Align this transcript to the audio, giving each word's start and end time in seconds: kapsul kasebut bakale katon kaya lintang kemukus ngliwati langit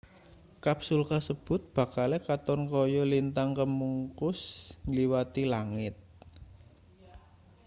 kapsul 0.65 1.01
kasebut 1.11 1.61
bakale 1.75 2.17
katon 2.27 2.61
kaya 2.71 3.03
lintang 3.13 3.49
kemukus 3.57 4.39
ngliwati 4.89 5.43
langit 5.53 5.95